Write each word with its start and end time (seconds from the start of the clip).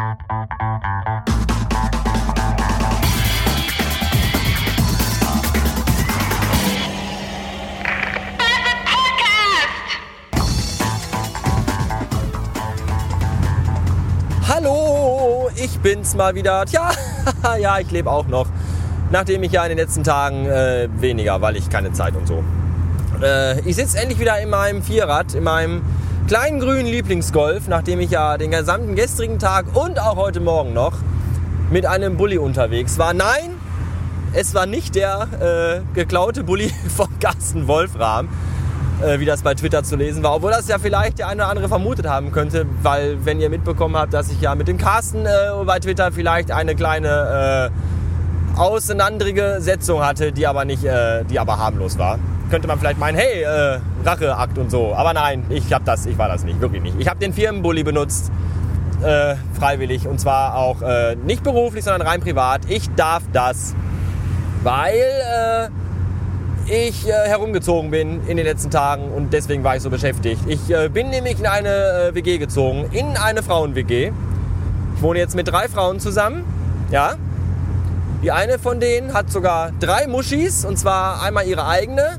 Hallo, 0.00 0.16
ich 15.54 15.78
bin's 15.80 16.14
mal 16.14 16.34
wieder. 16.34 16.64
Tja, 16.64 16.90
ja, 17.60 17.78
ich 17.78 17.90
lebe 17.90 18.10
auch 18.10 18.26
noch. 18.26 18.46
Nachdem 19.10 19.42
ich 19.42 19.52
ja 19.52 19.64
in 19.64 19.68
den 19.68 19.76
letzten 19.76 20.02
Tagen 20.02 20.46
äh, 20.46 20.88
weniger, 20.96 21.42
weil 21.42 21.56
ich 21.56 21.68
keine 21.68 21.92
Zeit 21.92 22.16
und 22.16 22.26
so. 22.26 22.42
Äh, 23.22 23.60
ich 23.68 23.76
sitze 23.76 23.98
endlich 23.98 24.18
wieder 24.18 24.40
in 24.40 24.48
meinem 24.48 24.82
Vierrad, 24.82 25.34
in 25.34 25.44
meinem 25.44 25.82
kleinen 26.30 26.60
grünen 26.60 26.86
Lieblingsgolf, 26.86 27.66
nachdem 27.66 27.98
ich 27.98 28.12
ja 28.12 28.38
den 28.38 28.52
gesamten 28.52 28.94
gestrigen 28.94 29.40
Tag 29.40 29.74
und 29.74 29.98
auch 29.98 30.14
heute 30.14 30.38
Morgen 30.38 30.72
noch 30.72 30.92
mit 31.72 31.86
einem 31.86 32.16
Bulli 32.16 32.38
unterwegs 32.38 32.98
war. 32.98 33.14
Nein, 33.14 33.50
es 34.32 34.54
war 34.54 34.64
nicht 34.64 34.94
der 34.94 35.82
äh, 35.82 35.92
geklaute 35.92 36.44
Bulli 36.44 36.68
von 36.96 37.08
Carsten 37.18 37.66
Wolfram, 37.66 38.28
äh, 39.02 39.18
wie 39.18 39.24
das 39.24 39.42
bei 39.42 39.54
Twitter 39.54 39.82
zu 39.82 39.96
lesen 39.96 40.22
war. 40.22 40.36
Obwohl 40.36 40.52
das 40.52 40.68
ja 40.68 40.78
vielleicht 40.78 41.18
der 41.18 41.26
eine 41.26 41.42
oder 41.42 41.50
andere 41.50 41.68
vermutet 41.68 42.06
haben 42.06 42.30
könnte, 42.30 42.64
weil 42.84 43.24
wenn 43.24 43.40
ihr 43.40 43.50
mitbekommen 43.50 43.96
habt, 43.96 44.14
dass 44.14 44.30
ich 44.30 44.40
ja 44.40 44.54
mit 44.54 44.68
dem 44.68 44.78
Carsten 44.78 45.26
äh, 45.26 45.30
bei 45.66 45.80
Twitter 45.80 46.12
vielleicht 46.12 46.52
eine 46.52 46.76
kleine 46.76 47.72
äh, 48.56 48.56
auseinandrige 48.56 49.56
Setzung 49.58 50.00
hatte, 50.00 50.30
die 50.30 50.46
aber 50.46 50.64
nicht, 50.64 50.84
äh, 50.84 51.24
die 51.24 51.40
aber 51.40 51.58
harmlos 51.58 51.98
war 51.98 52.20
könnte 52.50 52.68
man 52.68 52.78
vielleicht 52.78 52.98
meinen, 52.98 53.16
hey, 53.16 53.42
äh, 53.42 53.80
Racheakt 54.04 54.58
und 54.58 54.70
so. 54.70 54.94
Aber 54.94 55.14
nein, 55.14 55.44
ich 55.48 55.72
hab 55.72 55.84
das, 55.84 56.06
ich 56.06 56.18
war 56.18 56.28
das 56.28 56.44
nicht, 56.44 56.60
wirklich 56.60 56.82
nicht. 56.82 56.96
Ich 56.98 57.08
habe 57.08 57.18
den 57.20 57.32
Firmenbully 57.32 57.84
benutzt, 57.84 58.30
äh, 59.02 59.36
freiwillig 59.58 60.06
und 60.06 60.20
zwar 60.20 60.56
auch 60.56 60.82
äh, 60.82 61.16
nicht 61.16 61.42
beruflich, 61.42 61.84
sondern 61.84 62.06
rein 62.06 62.20
privat. 62.20 62.62
Ich 62.68 62.90
darf 62.96 63.22
das, 63.32 63.74
weil 64.62 64.94
äh, 64.94 65.68
ich 66.66 67.08
äh, 67.08 67.12
herumgezogen 67.12 67.90
bin 67.90 68.26
in 68.28 68.36
den 68.36 68.46
letzten 68.46 68.70
Tagen 68.70 69.10
und 69.10 69.32
deswegen 69.32 69.64
war 69.64 69.76
ich 69.76 69.82
so 69.82 69.90
beschäftigt. 69.90 70.42
Ich 70.46 70.70
äh, 70.70 70.88
bin 70.88 71.10
nämlich 71.10 71.38
in 71.40 71.46
eine 71.46 72.10
WG 72.12 72.38
gezogen, 72.38 72.86
in 72.92 73.16
eine 73.16 73.42
Frauen-WG. 73.42 74.12
Ich 74.96 75.02
wohne 75.02 75.18
jetzt 75.18 75.34
mit 75.34 75.48
drei 75.48 75.68
Frauen 75.68 76.00
zusammen, 76.00 76.44
ja. 76.90 77.14
Die 78.22 78.32
eine 78.32 78.58
von 78.58 78.80
denen 78.80 79.14
hat 79.14 79.30
sogar 79.30 79.72
drei 79.80 80.06
Muschis 80.06 80.66
und 80.66 80.78
zwar 80.78 81.22
einmal 81.22 81.46
ihre 81.46 81.66
eigene, 81.66 82.18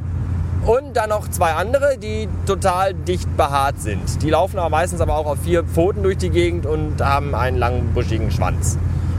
und 0.66 0.96
dann 0.96 1.10
noch 1.10 1.28
zwei 1.30 1.54
andere, 1.54 1.98
die 1.98 2.28
total 2.46 2.94
dicht 2.94 3.36
behaart 3.36 3.80
sind. 3.80 4.22
Die 4.22 4.30
laufen 4.30 4.60
aber 4.60 4.70
meistens 4.70 5.02
aber 5.02 5.16
auch 5.16 5.26
auf 5.26 5.40
vier 5.40 5.64
Pfoten 5.64 6.04
durch 6.04 6.18
die 6.18 6.30
Gegend 6.30 6.66
und 6.66 7.02
haben 7.02 7.34
einen 7.34 7.58
langen, 7.58 7.94
buschigen 7.94 8.32
Schwanz. 8.32 8.78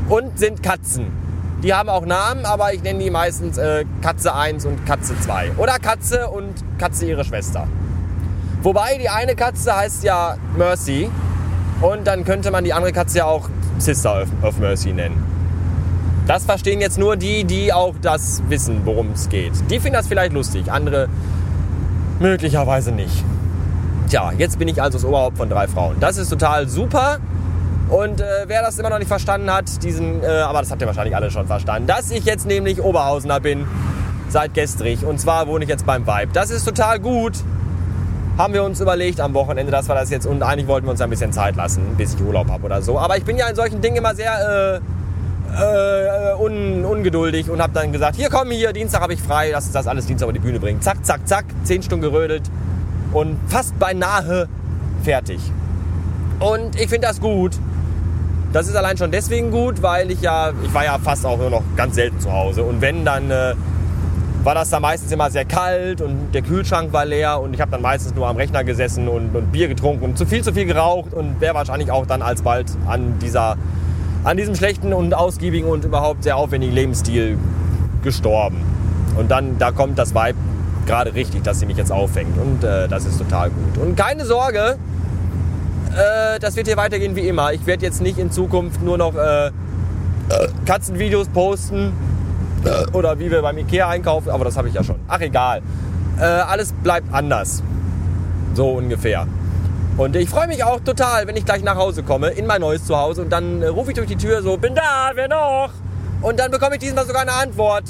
Und 0.09 0.39
sind 0.39 0.63
Katzen. 0.63 1.07
Die 1.63 1.75
haben 1.75 1.89
auch 1.89 2.05
Namen, 2.05 2.45
aber 2.45 2.75
ich 2.75 2.83
nenne 2.83 2.99
die 2.99 3.11
meistens 3.11 3.57
äh, 3.57 3.85
Katze 4.03 4.35
1 4.35 4.67
und 4.67 4.85
Katze 4.85 5.19
2. 5.19 5.53
Oder 5.59 5.79
Katze 5.79 6.29
und 6.29 6.55
Katze 6.79 7.07
ihre 7.07 7.25
Schwester. 7.25 7.69
Wobei 8.63 8.99
die 8.99 9.09
eine 9.09 9.35
Katze 9.35 9.75
heißt 9.75 10.05
ja 10.05 10.37
Mercy. 10.57 11.11
Und 11.81 12.07
dann 12.07 12.25
könnte 12.25 12.51
man 12.51 12.65
die 12.65 12.73
andere 12.73 12.93
Katze 12.93 13.19
ja 13.19 13.25
auch 13.25 13.49
Sister 13.79 14.25
of 14.43 14.59
Mercy 14.59 14.93
nennen. 14.93 15.42
Das 16.27 16.45
verstehen 16.45 16.81
jetzt 16.81 16.99
nur 16.99 17.17
die, 17.17 17.45
die 17.45 17.73
auch 17.73 17.95
das 18.01 18.43
wissen, 18.49 18.83
worum 18.85 19.13
es 19.13 19.29
geht. 19.29 19.53
Die 19.71 19.81
finden 19.81 19.95
das 19.95 20.07
vielleicht 20.07 20.33
lustig, 20.33 20.71
andere 20.71 21.09
möglicherweise 22.21 22.93
nicht. 22.93 23.25
Tja, 24.09 24.33
jetzt 24.39 24.59
bin 24.59 24.69
ich 24.69 24.81
also 24.81 24.99
das 24.99 25.05
Oberhaupt 25.05 25.37
von 25.37 25.49
drei 25.49 25.67
Frauen. 25.67 25.97
Das 25.99 26.19
ist 26.19 26.29
total 26.29 26.69
super. 26.69 27.19
Und 27.89 28.21
äh, 28.21 28.25
wer 28.47 28.63
das 28.63 28.79
immer 28.79 28.89
noch 28.89 28.99
nicht 28.99 29.09
verstanden 29.09 29.53
hat, 29.53 29.83
diesen, 29.83 30.23
äh, 30.23 30.27
aber 30.27 30.61
das 30.61 30.71
habt 30.71 30.81
ihr 30.81 30.87
wahrscheinlich 30.87 31.17
alle 31.17 31.31
schon 31.31 31.47
verstanden, 31.47 31.87
dass 31.89 32.11
ich 32.11 32.25
jetzt 32.25 32.47
nämlich 32.47 32.81
Oberhausener 32.81 33.41
bin 33.41 33.67
seit 34.29 34.55
gestrig. 34.55 35.05
Und 35.05 35.21
zwar 35.21 35.47
wohne 35.49 35.65
ich 35.65 35.71
jetzt 35.71 35.85
beim 35.85 36.07
Vibe. 36.07 36.33
Das 36.33 36.51
ist 36.51 36.65
total 36.65 37.01
gut. 37.01 37.35
Haben 38.39 38.55
wir 38.55 38.65
uns 38.65 38.81
überlegt 38.81 39.21
am 39.21 39.35
Wochenende, 39.35 39.73
dass 39.73 39.89
wir 39.89 39.95
das 39.95 40.09
jetzt 40.09 40.27
und 40.27 40.43
eigentlich 40.43 40.69
wollten 40.69 40.87
wir 40.87 40.93
uns 40.93 41.03
ein 41.03 41.11
bisschen 41.11 41.33
Zeit 41.33 41.57
lassen, 41.57 41.83
bis 41.99 42.15
ich 42.15 42.23
Urlaub 42.23 42.49
habe 42.49 42.65
oder 42.65 42.81
so. 42.81 42.99
Aber 42.99 43.19
ich 43.19 43.25
bin 43.25 43.37
ja 43.37 43.49
in 43.49 43.57
solchen 43.57 43.83
Dingen 43.83 43.97
immer 43.97 44.15
sehr 44.15 44.77
äh, 44.77 45.02
äh, 45.55 46.35
un, 46.43 46.85
ungeduldig 46.85 47.51
und 47.51 47.61
habe 47.61 47.73
dann 47.73 47.93
gesagt, 47.93 48.17
hier 48.17 48.31
komm 48.31 48.51
hier, 48.51 48.73
Dienstag 48.73 49.01
habe 49.03 49.15
ich 49.15 49.21
frei, 49.21 49.51
lass 49.53 49.65
uns 49.65 49.73
das 49.73 49.87
alles 49.87 50.07
Dienstag 50.07 50.27
auf 50.27 50.33
die 50.33 50.41
Bühne 50.41 50.61
bringen. 50.61 50.81
Zack, 50.81 51.05
zack, 51.05 51.27
zack, 51.27 51.45
zehn 51.65 51.83
Stunden 51.83 52.03
gerödelt 52.03 52.43
und 53.13 53.39
fast 53.49 53.79
beinahe 53.79 54.49
fertig. 55.03 55.41
Und 56.41 56.77
ich 56.77 56.89
finde 56.89 57.09
das 57.09 57.21
gut. 57.21 57.53
Das 58.53 58.69
ist 58.69 58.77
allein 58.77 58.97
schon 58.99 59.11
deswegen 59.11 59.51
gut, 59.51 59.83
weil 59.83 60.11
ich 60.11 60.21
ja, 60.21 60.53
ich 60.63 60.75
war 60.75 60.85
ja 60.85 60.99
fast 60.99 61.25
auch 61.25 61.39
nur 61.39 61.49
noch 61.49 61.63
ganz 61.77 61.95
selten 61.95 62.21
zu 62.21 62.33
Hause. 62.33 62.65
Und 62.65 62.83
wenn, 62.83 63.05
dann 63.05 63.31
äh, 63.31 63.55
war 64.45 64.55
das 64.55 64.71
da 64.71 64.81
meistens 64.81 65.13
immer 65.13 65.31
sehr 65.31 65.45
kalt 65.45 66.01
und 66.01 66.33
der 66.33 66.43
Kühlschrank 66.43 66.93
war 66.93 67.05
leer 67.05 67.41
und 67.41 67.55
ich 67.55 67.61
habe 67.61 67.71
dann 67.71 67.81
meistens 67.81 68.15
nur 68.15 68.27
am 68.27 68.37
Rechner 68.37 68.65
gesessen 68.65 69.09
und, 69.09 69.35
und 69.35 69.53
Bier 69.53 69.69
getrunken 69.69 70.05
und 70.05 70.19
zu 70.19 70.27
viel, 70.27 70.43
zu 70.43 70.53
viel 70.53 70.67
geraucht 70.67 71.15
und 71.15 71.41
wäre 71.41 71.55
wahrscheinlich 71.55 71.91
auch 71.91 72.07
dann 72.07 72.23
alsbald 72.23 72.67
an 72.87 73.19
dieser 73.21 73.57
an 74.25 74.37
diesem 74.37 74.55
schlechten 74.55 74.93
und 74.93 75.15
ausgiebigen 75.15 75.69
und 75.69 75.85
überhaupt 75.85 76.23
sehr 76.23 76.37
aufwendigen 76.37 76.75
Lebensstil 76.75 77.39
gestorben. 78.03 78.63
Und 79.19 79.31
dann, 79.31 79.59
da 79.59 79.73
kommt 79.73 79.99
das 79.99 80.15
Vibe 80.15 80.39
gerade 80.87 81.15
richtig, 81.15 81.43
dass 81.43 81.61
sie 81.61 81.67
mich 81.67 81.77
jetzt 81.77 81.93
auffängt. 81.93 82.37
Und 82.39 82.65
äh, 82.65 82.89
das 82.89 83.05
ist 83.05 83.19
total 83.19 83.51
gut. 83.51 83.79
Und 83.79 83.97
keine 83.97 84.25
Sorge, 84.25 84.77
äh, 85.93 86.39
das 86.41 86.57
wird 86.57 86.67
hier 86.67 86.77
weitergehen 86.77 87.17
wie 87.17 87.29
immer. 87.29 87.53
Ich 87.53 87.67
werde 87.67 87.85
jetzt 87.85 88.01
nicht 88.01 88.19
in 88.19 88.31
Zukunft 88.31 88.83
nur 88.83 88.99
noch 88.99 89.15
äh, 89.15 89.51
Katzenvideos 90.67 91.29
posten 91.29 91.93
oder 92.93 93.19
wie 93.19 93.31
wir 93.31 93.43
beim 93.43 93.59
Ikea 93.59 93.89
einkaufen, 93.89 94.31
aber 94.31 94.45
das 94.45 94.57
habe 94.57 94.69
ich 94.69 94.75
ja 94.75 94.85
schon. 94.85 94.97
Ach 95.09 95.21
egal. 95.21 95.63
Äh, 96.19 96.25
alles 96.25 96.73
bleibt 96.73 97.13
anders. 97.13 97.63
So 98.55 98.71
ungefähr. 98.71 99.27
Und 99.97 100.17
ich 100.17 100.29
freue 100.29 100.47
mich 100.49 100.65
auch 100.65 100.81
total, 100.81 101.27
wenn 101.27 101.37
ich 101.37 101.45
gleich 101.45 101.63
nach 101.63 101.77
Hause 101.77 102.03
komme, 102.03 102.29
in 102.29 102.47
mein 102.47 102.63
neues 102.63 102.87
Zuhause. 102.87 103.23
Und 103.23 103.31
dann 103.31 103.63
äh, 103.63 103.67
rufe 103.67 103.91
ich 103.91 103.97
durch 103.97 104.09
die 104.09 104.17
Tür 104.17 104.43
so, 104.43 104.57
bin 104.57 104.75
da, 104.75 105.11
wer 105.15 105.29
noch? 105.29 105.71
Und 106.23 106.39
dann 106.39 106.51
bekomme 106.51 106.77
ich 106.77 106.81
diesmal 106.81 107.07
sogar 107.07 107.23
eine 107.23 107.33
Antwort. 107.33 107.85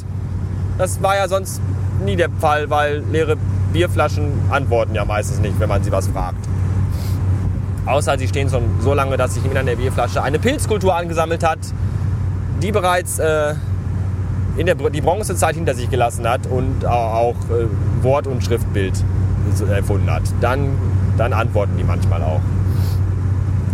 Das 0.78 1.02
war 1.02 1.16
ja 1.16 1.28
sonst 1.28 1.60
nie 2.04 2.16
der 2.16 2.30
Fall, 2.30 2.70
weil 2.70 3.04
leere 3.10 3.36
Bierflaschen 3.72 4.32
antworten 4.50 4.94
ja 4.94 5.04
meistens 5.04 5.38
nicht, 5.38 5.58
wenn 5.60 5.68
man 5.68 5.82
sie 5.84 5.92
was 5.92 6.08
fragt. 6.08 6.44
Außer 7.86 8.18
sie 8.18 8.28
stehen 8.28 8.48
schon 8.48 8.64
so 8.80 8.94
lange, 8.94 9.16
dass 9.16 9.34
sich 9.34 9.44
in 9.44 9.54
der 9.54 9.76
Bierflasche 9.76 10.22
eine 10.22 10.38
Pilzkultur 10.38 10.94
angesammelt 10.94 11.44
hat, 11.44 11.58
die 12.62 12.72
bereits 12.72 13.18
äh, 13.18 13.54
in 14.56 14.66
der, 14.66 14.74
die 14.74 15.00
Bronzezeit 15.00 15.54
hinter 15.54 15.74
sich 15.74 15.90
gelassen 15.90 16.28
hat 16.28 16.46
und 16.46 16.84
auch 16.86 17.34
äh, 17.50 18.02
Wort- 18.02 18.26
und 18.26 18.42
Schriftbild 18.42 18.94
erfunden 19.68 20.10
hat. 20.10 20.22
Dann 20.40 20.70
dann 21.16 21.32
antworten 21.32 21.76
die 21.78 21.84
manchmal 21.84 22.22
auch. 22.22 22.40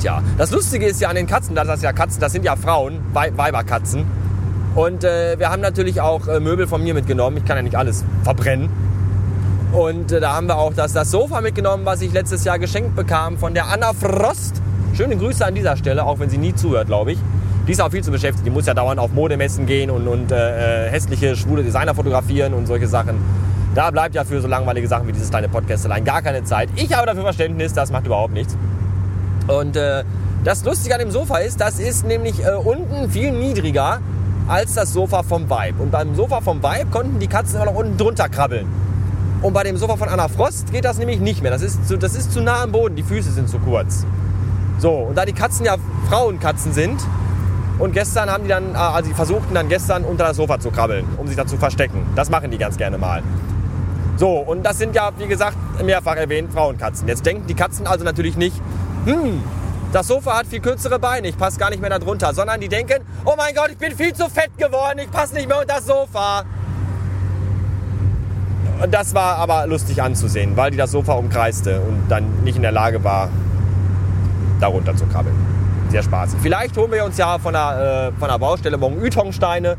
Tja, 0.00 0.22
das 0.37 0.53
Lustige 0.53 0.87
ist 0.87 1.00
ja 1.00 1.09
an 1.09 1.16
den 1.16 1.26
Katzen, 1.26 1.54
das 1.54 1.82
ja 1.82 1.93
Katzen, 1.93 2.21
das 2.21 2.32
sind 2.32 2.44
ja 2.44 2.54
Frauen, 2.56 3.00
Weiberkatzen. 3.12 4.06
Und 4.75 5.03
äh, 5.03 5.38
wir 5.38 5.50
haben 5.50 5.60
natürlich 5.60 6.00
auch 6.00 6.28
äh, 6.28 6.38
Möbel 6.38 6.69
von 6.69 6.82
mir 6.82 6.94
mitgenommen. 6.94 7.37
Ich 7.38 7.44
kann 7.44 7.56
ja 7.56 7.62
nicht 7.62 7.75
alles 7.75 8.04
verbrennen. 8.22 8.69
Und 9.72 10.12
äh, 10.12 10.21
da 10.21 10.34
haben 10.34 10.47
wir 10.47 10.56
auch 10.56 10.72
das, 10.72 10.93
das 10.93 11.10
Sofa 11.10 11.41
mitgenommen, 11.41 11.84
was 11.84 12.00
ich 12.00 12.12
letztes 12.12 12.44
Jahr 12.44 12.60
geschenkt 12.60 12.94
bekam 12.94 13.38
von 13.38 13.54
der 13.54 13.66
Anna 13.66 13.93
Frost. 13.93 14.62
Schöne 14.94 15.16
Grüße 15.16 15.44
an 15.44 15.54
dieser 15.56 15.77
Stelle, 15.77 16.04
auch 16.04 16.21
wenn 16.21 16.31
sie 16.31 16.38
nie 16.38 16.54
zuhört, 16.54 16.87
glaube 16.87 17.12
ich. 17.12 17.19
Die 17.66 17.72
ist 17.72 17.81
auch 17.81 17.91
viel 17.91 18.04
zu 18.04 18.12
beschäftigt. 18.12 18.47
Die 18.47 18.50
muss 18.50 18.66
ja 18.66 18.75
dauernd 18.75 19.00
auf 19.00 19.12
Modemessen 19.12 19.66
gehen 19.66 19.91
und, 19.91 20.06
und 20.06 20.31
äh, 20.31 20.87
äh 20.87 20.91
hässliche, 20.91 21.34
schwule 21.34 21.65
Designer 21.65 21.94
fotografieren 21.94 22.54
und 22.54 22.66
solche 22.66 22.87
Sachen. 22.87 23.16
Da 23.78 23.93
bleibt 23.93 24.16
ja 24.16 24.25
für 24.25 24.41
so 24.41 24.49
langweilige 24.49 24.89
Sachen 24.89 25.06
wie 25.06 25.12
dieses 25.12 25.31
kleine 25.31 25.49
Podcast 25.49 25.84
allein 25.84 26.05
gar 26.05 26.21
keine 26.21 26.43
Zeit. 26.43 26.69
Ich 26.75 26.93
habe 26.93 27.06
dafür 27.06 27.22
Verständnis, 27.22 27.75
das 27.75 27.93
macht 27.93 28.06
überhaupt 28.06 28.33
nichts. 28.33 28.56
Und 29.47 29.77
äh, 29.77 30.03
das 30.43 30.65
Lustige 30.65 30.97
an 30.97 31.00
dem 31.00 31.12
Sofa 31.12 31.37
ist, 31.39 31.61
das 31.61 31.78
ist 31.78 32.05
nämlich 32.05 32.44
äh, 32.44 32.57
unten 32.57 33.09
viel 33.09 33.30
niedriger 33.30 34.01
als 34.48 34.75
das 34.75 34.92
Sofa 34.92 35.22
vom 35.22 35.48
Vibe. 35.48 35.80
Und 35.80 35.92
beim 35.92 36.16
Sofa 36.16 36.41
vom 36.41 36.60
Vibe 36.60 36.86
konnten 36.91 37.21
die 37.21 37.28
Katzen 37.28 37.54
immer 37.54 37.66
noch 37.66 37.77
unten 37.77 37.97
drunter 37.97 38.28
krabbeln. 38.28 38.66
Und 39.42 39.53
bei 39.53 39.63
dem 39.63 39.77
Sofa 39.77 39.97
von 39.97 40.09
Anna 40.09 40.27
Frost 40.27 40.72
geht 40.72 40.84
das 40.84 40.98
nämlich 40.98 41.21
nicht 41.21 41.42
mehr. 41.42 41.53
Das 41.53 41.63
ist, 41.63 41.86
zu, 41.86 41.97
das 41.97 42.16
ist 42.16 42.33
zu 42.33 42.41
nah 42.41 42.65
am 42.65 42.72
Boden, 42.72 42.97
die 42.97 43.04
Füße 43.04 43.31
sind 43.31 43.48
zu 43.48 43.60
kurz. 43.60 44.04
So, 44.81 44.91
und 44.91 45.16
da 45.16 45.24
die 45.24 45.34
Katzen 45.34 45.65
ja 45.65 45.77
Frauenkatzen 46.09 46.72
sind, 46.72 47.01
und 47.78 47.92
gestern 47.92 48.28
haben 48.28 48.42
die 48.42 48.48
dann, 48.48 48.74
äh, 48.74 48.78
also 48.78 49.09
die 49.09 49.15
versuchten 49.15 49.54
dann 49.54 49.69
gestern 49.69 50.03
unter 50.03 50.24
das 50.24 50.36
Sofa 50.36 50.59
zu 50.59 50.72
krabbeln, 50.72 51.04
um 51.16 51.28
sich 51.28 51.36
da 51.36 51.47
zu 51.47 51.57
verstecken. 51.57 52.04
Das 52.16 52.28
machen 52.28 52.51
die 52.51 52.59
ganz 52.59 52.77
gerne 52.77 52.98
mal. 52.98 53.22
So, 54.18 54.30
und 54.38 54.65
das 54.65 54.78
sind 54.78 54.97
ja, 54.97 55.12
wie 55.16 55.28
gesagt, 55.28 55.56
mehrfach 55.84 56.16
erwähnt 56.16 56.53
Frauenkatzen. 56.53 57.06
Jetzt 57.06 57.24
denken 57.24 57.47
die 57.47 57.54
Katzen 57.54 57.86
also 57.86 58.04
natürlich 58.04 58.36
nicht, 58.36 58.56
hm, 59.04 59.41
das 59.92 60.09
Sofa 60.09 60.38
hat 60.38 60.47
viel 60.48 60.59
kürzere 60.60 60.98
Beine, 60.98 61.28
ich 61.28 61.38
passe 61.38 61.56
gar 61.59 61.70
nicht 61.70 61.80
mehr 61.80 61.88
da 61.88 62.00
drunter, 62.00 62.34
sondern 62.34 62.60
die 62.60 62.68
denken, 62.68 63.04
oh 63.24 63.34
mein 63.36 63.54
Gott, 63.54 63.70
ich 63.70 63.78
bin 63.78 63.97
viel 63.97 64.12
zu 64.12 64.28
fett 64.28 64.50
geworden, 64.59 64.98
ich 64.98 65.10
passe 65.10 65.34
nicht 65.34 65.47
mehr 65.47 65.60
unter 65.60 65.76
das 65.76 65.86
Sofa. 65.86 66.44
Das 68.91 69.15
war 69.15 69.36
aber 69.36 69.68
lustig 69.68 70.03
anzusehen, 70.03 70.56
weil 70.56 70.72
die 70.72 70.76
das 70.76 70.91
Sofa 70.91 71.12
umkreiste 71.12 71.80
und 71.80 72.09
dann 72.09 72.42
nicht 72.42 72.56
in 72.56 72.62
der 72.62 72.72
Lage 72.72 73.03
war, 73.04 73.28
darunter 74.60 74.97
zu 74.97 75.06
krabbeln. 75.06 75.34
sehr 75.91 76.03
spaßig. 76.03 76.41
Vielleicht 76.42 76.76
holen 76.76 76.91
wir 76.91 77.04
uns 77.04 77.16
ja 77.18 77.38
von 77.38 77.54
der, 77.54 78.12
äh, 78.16 78.18
von 78.18 78.28
der 78.28 78.38
Baustelle 78.38 78.76
morgen 78.76 79.00
Ytongsteine 79.00 79.76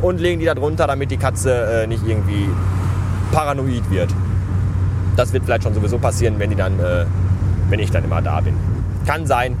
und 0.00 0.20
legen 0.20 0.40
die 0.40 0.46
da 0.46 0.54
drunter, 0.54 0.86
damit 0.86 1.10
die 1.10 1.18
Katze 1.18 1.82
äh, 1.82 1.86
nicht 1.86 2.04
irgendwie 2.06 2.48
paranoid 3.32 3.90
wird. 3.90 4.14
Das 5.16 5.32
wird 5.32 5.44
vielleicht 5.44 5.64
schon 5.64 5.74
sowieso 5.74 5.98
passieren, 5.98 6.38
wenn, 6.38 6.50
die 6.50 6.56
dann, 6.56 6.78
äh, 6.78 7.06
wenn 7.68 7.80
ich 7.80 7.90
dann 7.90 8.04
immer 8.04 8.22
da 8.22 8.40
bin. 8.40 8.54
Kann 9.06 9.26
sein, 9.26 9.56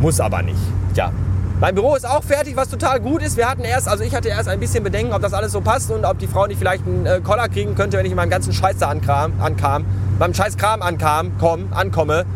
muss 0.00 0.20
aber 0.20 0.42
nicht. 0.42 0.60
Ja, 0.94 1.12
mein 1.60 1.74
Büro 1.74 1.94
ist 1.94 2.08
auch 2.08 2.24
fertig, 2.24 2.56
was 2.56 2.68
total 2.68 3.00
gut 3.00 3.22
ist. 3.22 3.36
Wir 3.36 3.48
hatten 3.48 3.64
erst, 3.64 3.86
also 3.86 4.02
ich 4.02 4.14
hatte 4.14 4.28
erst 4.28 4.48
ein 4.48 4.60
bisschen 4.60 4.82
Bedenken, 4.82 5.12
ob 5.12 5.22
das 5.22 5.34
alles 5.34 5.52
so 5.52 5.60
passt 5.60 5.90
und 5.90 6.04
ob 6.04 6.18
die 6.18 6.26
Frau 6.26 6.46
nicht 6.46 6.58
vielleicht 6.58 6.86
einen 6.86 7.06
äh, 7.06 7.20
Koller 7.22 7.48
kriegen 7.48 7.74
könnte, 7.74 7.98
wenn 7.98 8.06
ich 8.06 8.12
in 8.12 8.16
meinem 8.16 8.30
ganzen 8.30 8.52
Scheiß 8.52 8.78
da 8.78 8.88
ankam, 8.88 9.32
ankam 9.40 9.84
beim 10.20 10.34
Scheißkram 10.34 10.82
ankam, 10.82 11.32
komm, 11.40 11.72
ankomme. 11.72 12.26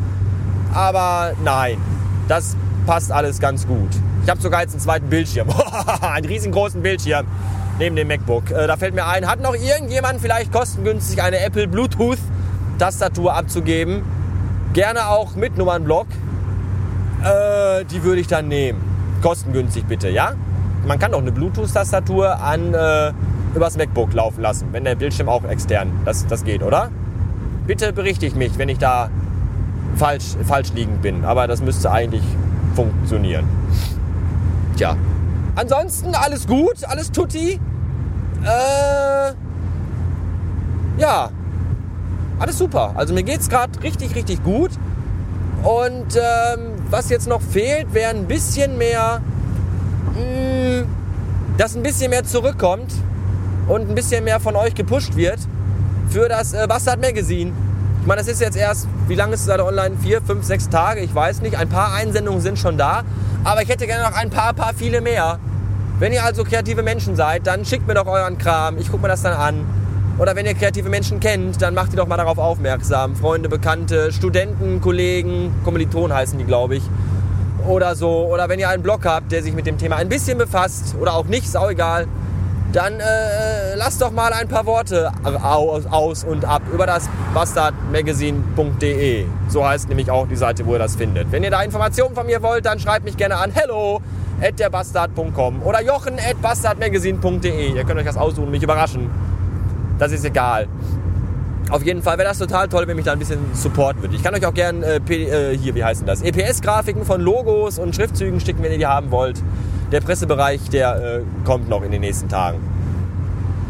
Aber 0.73 1.33
nein, 1.45 1.77
das 2.29 2.57
passt 2.87 3.13
alles 3.13 3.39
ganz 3.41 3.67
gut. 3.67 3.91
Ich 4.25 4.31
habe 4.31 4.41
sogar 4.41 4.63
jetzt 4.63 4.73
einen 4.73 4.81
zweiten 4.81 5.09
Bildschirm. 5.09 5.49
einen 6.01 6.27
riesengroßen 6.27 6.83
Bildschirm 6.83 7.27
neben 7.79 7.97
dem 7.97 8.09
MacBook. 8.09 8.51
Äh, 8.51 8.67
da 8.67 8.77
fällt 8.77 8.95
mir 8.95 9.07
ein, 9.07 9.27
hat 9.27 9.41
noch 9.41 9.55
irgendjemand 9.55 10.21
vielleicht 10.21 10.53
kostengünstig 10.53 11.23
eine 11.23 11.41
Apple 11.41 11.69
Bluetooth 11.69 12.19
Tastatur 12.79 13.35
abzugeben? 13.35 14.03
Gerne 14.73 15.09
auch 15.09 15.37
mit 15.37 15.57
Nummernblock. 15.57 16.07
Äh, 17.23 17.85
die 17.85 18.03
würde 18.03 18.21
ich 18.21 18.27
dann 18.27 18.49
nehmen. 18.49 18.81
Kostengünstig 19.23 19.85
bitte, 19.85 20.09
ja? 20.09 20.33
Man 20.87 20.99
kann 20.99 21.13
doch 21.13 21.21
eine 21.21 21.33
Bluetooth-Tastatur 21.33 22.41
an 22.43 22.75
äh, 22.75 23.13
übers 23.55 23.77
MacBook 23.77 24.13
laufen 24.13 24.43
lassen, 24.43 24.69
wenn 24.73 24.85
der 24.85 24.97
Bildschirm 24.97 25.29
auch 25.29 25.45
extern. 25.45 25.91
Das, 26.05 26.27
das 26.27 26.45
geht, 26.45 26.63
oder? 26.63 26.91
Bitte 27.67 27.93
berichtigt 27.93 28.37
mich, 28.37 28.59
wenn 28.59 28.69
ich 28.69 28.79
da 28.79 29.09
falsch, 29.97 30.37
falsch 30.45 30.73
liegend 30.75 31.01
bin. 31.01 31.25
Aber 31.25 31.47
das 31.47 31.63
müsste 31.63 31.91
eigentlich 31.91 32.23
funktionieren. 32.75 33.49
Tja. 34.77 34.97
Ansonsten 35.57 36.15
alles 36.15 36.47
gut, 36.47 36.85
alles 36.85 37.13
tutti. 37.13 37.61
Äh, 38.43 39.33
ja, 40.99 41.31
alles 42.39 42.59
super. 42.59 42.93
Also 42.97 43.15
mir 43.15 43.23
geht 43.23 43.41
es 43.41 43.49
gerade 43.49 43.83
richtig, 43.83 44.15
richtig 44.15 44.43
gut. 44.43 44.71
Und 45.63 46.17
ähm, 46.17 46.73
was 46.91 47.09
jetzt 47.09 47.27
noch 47.27 47.41
fehlt, 47.41 47.95
wäre 47.95 48.11
ein 48.11 48.27
bisschen 48.27 48.77
mehr, 48.77 49.23
mh, 50.15 50.83
mm, 50.83 50.87
dass 51.57 51.75
ein 51.75 51.83
bisschen 51.83 52.11
mehr 52.11 52.25
zurückkommt 52.25 52.93
und 53.69 53.89
ein 53.89 53.95
bisschen 53.95 54.25
mehr 54.25 54.41
von 54.41 54.57
euch 54.57 54.75
gepusht 54.75 55.17
wird 55.17 55.39
für 56.11 56.29
das 56.29 56.53
äh, 56.53 56.67
Bastard 56.69 57.01
Magazine. 57.01 57.53
Ich 58.03 58.07
meine, 58.07 58.21
das 58.21 58.29
ist 58.29 58.43
jetzt 58.43 58.57
erst, 58.57 58.87
wie 59.09 59.15
lange 59.15 59.35
ist 59.35 59.41
es 59.41 59.47
gerade 59.47 59.65
online? 59.65 59.97
Vier, 60.03 60.21
fünf, 60.21 60.45
sechs 60.45 60.69
Tage, 60.69 61.01
ich 61.01 61.15
weiß 61.15 61.41
nicht. 61.41 61.57
Ein 61.57 61.71
paar 61.71 61.95
Einsendungen 61.95 62.43
sind 62.43 62.59
schon 62.59 62.77
da. 62.77 63.03
Aber 63.45 63.61
ich 63.61 63.69
hätte 63.69 63.87
gerne 63.87 64.05
noch 64.05 64.17
ein 64.17 64.31
paar, 64.31 64.55
paar, 64.55 64.73
viele 64.75 65.03
mehr. 65.03 65.39
Wenn 65.99 66.15
ihr 66.15 66.25
also 66.25 66.45
kreative 66.45 66.83
Menschen 66.83 67.15
seid, 67.15 67.47
dann 67.47 67.67
schickt 67.67 67.87
mir 67.87 67.93
doch 67.93 68.07
euren 68.07 68.39
Kram. 68.39 68.79
Ich 68.79 68.91
gucke 68.91 69.03
mir 69.03 69.09
das 69.09 69.21
dann 69.21 69.35
an. 69.35 69.67
Oder 70.19 70.35
wenn 70.35 70.47
ihr 70.47 70.55
kreative 70.55 70.89
Menschen 70.89 71.21
kennt, 71.21 71.61
dann 71.61 71.75
macht 71.75 71.93
ihr 71.93 71.97
doch 71.97 72.07
mal 72.07 72.17
darauf 72.17 72.39
aufmerksam. 72.39 73.15
Freunde, 73.15 73.51
Bekannte, 73.51 74.13
Studenten, 74.13 74.81
Kollegen, 74.81 75.55
Kommilitonen 75.63 76.17
heißen 76.17 76.39
die, 76.39 76.45
glaube 76.45 76.77
ich. 76.77 76.83
Oder 77.69 77.95
so. 77.95 78.27
Oder 78.33 78.49
wenn 78.49 78.59
ihr 78.59 78.71
einen 78.71 78.83
Blog 78.83 79.05
habt, 79.05 79.31
der 79.31 79.43
sich 79.43 79.53
mit 79.53 79.67
dem 79.67 79.77
Thema 79.77 79.97
ein 79.97 80.09
bisschen 80.09 80.39
befasst 80.39 80.95
oder 80.99 81.15
auch 81.15 81.27
nicht, 81.27 81.45
ist 81.45 81.57
auch 81.57 81.71
egal 81.71 82.07
dann 82.73 82.99
äh, 82.99 83.75
lasst 83.77 84.03
doch 84.03 84.11
mal 84.11 84.33
ein 84.33 84.49
paar 84.49 84.67
Worte 84.67 85.13
aus, 85.23 86.25
und 86.25 86.45
ab 86.45 86.63
über 86.73 86.87
das 86.87 87.09
bastardmagazine.de. 87.33 89.27
So 89.49 89.67
heißt 89.67 89.89
nämlich 89.89 90.11
auch 90.11 90.27
die 90.27 90.37
Seite, 90.37 90.67
wo 90.67 90.73
ihr 90.73 90.79
das 90.79 90.97
findet. 90.97 91.31
Wenn 91.31 91.45
ihr 91.45 91.51
da 91.51 91.63
Informationen 91.63 92.15
von 92.15 92.27
mir 92.27 92.43
wollt, 92.43 92.67
dann 92.67 92.79
schreibt 92.79 93.05
mich 93.05 93.17
gerne 93.17 93.37
an 93.37 93.53
hello 93.53 94.01
at 94.41 94.59
derbastard.com 94.59 95.63
oder 95.63 95.83
jochen 95.83 96.15
at 96.15 96.41
bastardmagazine.de. 96.43 97.75
Ihr 97.75 97.85
könnt 97.85 98.01
euch 98.01 98.07
das 98.07 98.17
aussuchen, 98.17 98.51
mich 98.51 98.63
überraschen. 98.63 99.11
Das 99.99 100.11
ist 100.11 100.25
egal. 100.25 100.67
Auf 101.71 101.85
jeden 101.85 102.03
Fall 102.03 102.19
wäre 102.19 102.29
das 102.29 102.39
total 102.39 102.69
toll, 102.69 102.87
wenn 102.87 102.97
mich 102.97 103.07
da 103.07 103.13
ein 103.13 103.19
bisschen 103.19 103.39
Support 103.55 104.03
würde. 104.03 104.15
Ich 104.15 104.23
kann 104.23 104.35
euch 104.35 104.45
auch 104.45 104.53
gerne 104.53 104.85
äh, 104.85 104.97
äh, 104.97 105.57
hier, 105.57 105.75
wie 105.75 105.83
heißen 105.83 106.07
das, 106.07 106.23
EPS-Grafiken 106.23 107.05
von 107.05 107.21
Logos 107.21 107.79
und 107.79 107.95
Schriftzügen 107.95 108.41
schicken, 108.41 108.63
wenn 108.63 108.73
ihr 108.73 108.79
die 108.79 108.87
haben 108.87 109.11
wollt 109.11 109.41
der 109.93 110.01
Pressebereich, 110.01 110.71
der 110.71 110.97
äh, 110.97 111.21
kommt 111.45 111.69
noch 111.69 111.83
in 111.83 111.91
den 111.91 112.01
nächsten 112.01 112.29
Tagen. 112.29 112.59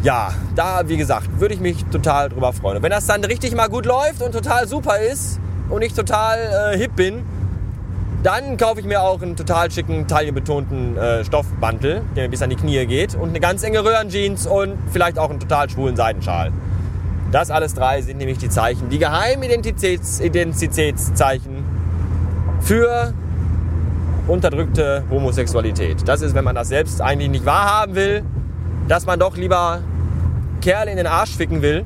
Ja, 0.03 0.33
da, 0.55 0.83
wie 0.87 0.97
gesagt, 0.97 1.41
würde 1.41 1.55
ich 1.55 1.61
mich 1.61 1.85
total 1.87 2.29
drüber 2.29 2.53
freuen. 2.53 2.77
Und 2.77 2.83
wenn 2.83 2.91
das 2.91 3.07
dann 3.07 3.25
richtig 3.25 3.55
mal 3.55 3.69
gut 3.69 3.87
läuft 3.87 4.23
und 4.23 4.33
total 4.33 4.69
super 4.69 4.99
ist 4.99 5.41
und 5.71 5.83
ich 5.83 5.95
total 5.95 6.75
äh, 6.75 6.79
hip 6.79 6.95
bin, 6.95 7.23
dann 8.23 8.57
kaufe 8.57 8.81
ich 8.81 8.87
mir 8.87 9.03
auch 9.03 9.21
einen 9.21 9.37
total 9.37 9.71
schicken, 9.71 10.09
taillenbetonten 10.09 10.97
äh, 10.97 11.25
Stoffmantel, 11.25 12.03
der 12.17 12.25
mir 12.25 12.31
bis 12.31 12.43
an 12.43 12.51
die 12.51 12.57
Knie 12.57 12.87
geht 12.87 13.15
und 13.15 13.31
eine 13.31 13.41
ganz 13.41 13.63
enge 13.63 13.85
Röhrenjeans 13.85 14.47
und 14.47 14.79
vielleicht 14.91 15.19
auch 15.19 15.31
einen 15.31 15.41
total 15.41 15.69
schwulen 15.69 15.95
Seidenschal. 15.95 16.53
Das 17.33 17.51
alles 17.51 17.75
drei 17.75 18.01
sind 18.01 18.19
nämlich 18.19 18.39
die 18.39 18.49
Zeichen, 18.49 18.89
die 18.89 18.99
Geheimidentitätszeichen 18.99 21.65
für 22.61 23.13
unterdrückte 24.27 25.05
Homosexualität. 25.11 26.07
Das 26.07 26.23
ist, 26.23 26.35
wenn 26.35 26.45
man 26.45 26.55
das 26.55 26.69
selbst 26.69 27.01
eigentlich 27.01 27.31
nicht 27.31 27.45
wahrhaben 27.45 27.95
will, 27.95 28.23
dass 28.89 29.07
man 29.07 29.19
doch 29.19 29.37
lieber 29.37 29.81
Kerle 30.61 30.91
in 30.91 30.97
den 30.97 31.07
Arsch 31.07 31.37
ficken 31.37 31.63
will, 31.63 31.85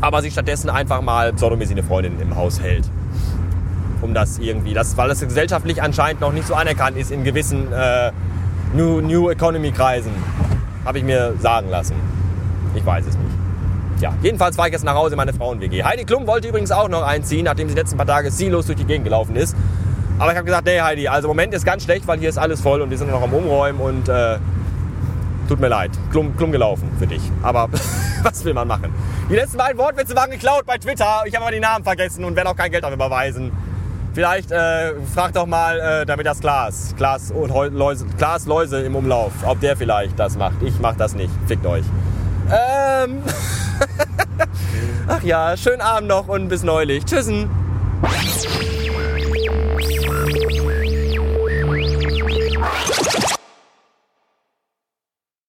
aber 0.00 0.22
sich 0.22 0.32
stattdessen 0.32 0.70
einfach 0.70 1.02
mal 1.02 1.32
pseudomäßig 1.32 1.76
eine 1.76 1.82
Freundin 1.82 2.20
im 2.20 2.36
Haus 2.36 2.60
hält. 2.60 2.88
Um 4.00 4.14
das 4.14 4.38
irgendwie, 4.38 4.72
das, 4.72 4.96
weil 4.96 5.08
das 5.08 5.20
gesellschaftlich 5.20 5.82
anscheinend 5.82 6.20
noch 6.20 6.32
nicht 6.32 6.46
so 6.46 6.54
anerkannt 6.54 6.96
ist 6.96 7.10
in 7.10 7.24
gewissen 7.24 7.70
äh, 7.72 8.12
New, 8.74 9.00
New 9.00 9.28
Economy 9.28 9.72
Kreisen. 9.72 10.12
Habe 10.84 10.98
ich 10.98 11.04
mir 11.04 11.34
sagen 11.38 11.68
lassen. 11.68 11.94
Ich 12.74 12.86
weiß 12.86 13.06
es 13.06 13.16
nicht. 13.16 13.30
Ja, 14.00 14.14
jedenfalls 14.22 14.56
war 14.56 14.66
ich 14.66 14.72
jetzt 14.72 14.84
nach 14.84 14.94
Hause 14.94 15.14
in 15.14 15.16
meine 15.18 15.34
Frauen-WG. 15.34 15.82
Heidi 15.82 16.04
Klum 16.04 16.26
wollte 16.26 16.48
übrigens 16.48 16.70
auch 16.70 16.88
noch 16.88 17.02
einziehen, 17.02 17.44
nachdem 17.44 17.68
sie 17.68 17.74
die 17.74 17.80
letzten 17.80 17.98
paar 17.98 18.06
Tage 18.06 18.30
ziellos 18.30 18.64
durch 18.64 18.78
die 18.78 18.86
Gegend 18.86 19.04
gelaufen 19.04 19.36
ist. 19.36 19.54
Aber 20.20 20.32
ich 20.32 20.36
habe 20.36 20.44
gesagt, 20.44 20.66
nee 20.66 20.78
Heidi, 20.78 21.08
also 21.08 21.28
im 21.28 21.30
Moment 21.30 21.54
ist 21.54 21.64
ganz 21.64 21.82
schlecht, 21.82 22.06
weil 22.06 22.18
hier 22.18 22.28
ist 22.28 22.36
alles 22.36 22.60
voll 22.60 22.82
und 22.82 22.90
wir 22.90 22.98
sind 22.98 23.10
noch 23.10 23.22
am 23.22 23.32
Umräumen 23.32 23.80
und 23.80 24.06
äh, 24.10 24.36
tut 25.48 25.60
mir 25.60 25.68
leid. 25.68 25.92
Klum, 26.10 26.36
klum 26.36 26.52
gelaufen 26.52 26.90
für 26.98 27.06
dich. 27.06 27.22
Aber 27.42 27.70
was 28.22 28.44
will 28.44 28.52
man 28.52 28.68
machen? 28.68 28.94
Die 29.30 29.34
letzten 29.34 29.56
beiden 29.56 29.78
Wortwitze 29.78 30.14
waren 30.14 30.30
geklaut 30.30 30.66
bei 30.66 30.76
Twitter. 30.76 31.22
Ich 31.24 31.34
habe 31.34 31.46
aber 31.46 31.54
die 31.54 31.60
Namen 31.60 31.84
vergessen 31.84 32.22
und 32.26 32.36
werde 32.36 32.50
auch 32.50 32.56
kein 32.56 32.70
Geld 32.70 32.84
dafür 32.84 32.96
überweisen. 32.96 33.50
Vielleicht 34.12 34.52
äh, 34.52 34.92
frag 35.14 35.32
doch 35.32 35.46
mal 35.46 35.80
äh, 35.80 36.04
damit 36.04 36.26
das 36.26 36.40
Glas, 36.40 36.94
Glas 36.98 37.30
und 37.30 37.50
Läuse, 37.72 38.04
Glas 38.18 38.44
Läuse 38.44 38.80
im 38.82 38.96
Umlauf, 38.96 39.32
ob 39.46 39.58
der 39.60 39.74
vielleicht 39.74 40.18
das 40.18 40.36
macht. 40.36 40.62
Ich 40.62 40.78
mach 40.80 40.96
das 40.96 41.14
nicht. 41.14 41.32
Fickt 41.46 41.64
euch. 41.64 41.84
Ähm 42.50 43.22
Ach 45.08 45.22
ja, 45.22 45.56
schönen 45.56 45.80
Abend 45.80 46.08
noch 46.08 46.28
und 46.28 46.48
bis 46.48 46.62
neulich. 46.62 47.06
Tschüssen. 47.06 47.48